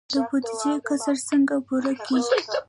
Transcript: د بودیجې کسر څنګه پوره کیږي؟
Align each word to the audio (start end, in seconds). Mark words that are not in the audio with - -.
د 0.13 0.15
بودیجې 0.27 0.73
کسر 0.87 1.15
څنګه 1.29 1.55
پوره 1.67 1.93
کیږي؟ 2.05 2.37